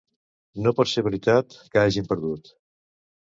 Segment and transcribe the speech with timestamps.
[0.67, 2.53] No pot ser veritat que hàgim perdut.